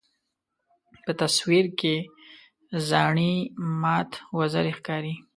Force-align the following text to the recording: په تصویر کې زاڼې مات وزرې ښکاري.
په 1.03 1.11
تصویر 1.21 1.65
کې 1.79 1.95
زاڼې 2.87 3.33
مات 3.81 4.11
وزرې 4.37 4.73
ښکاري. 4.77 5.13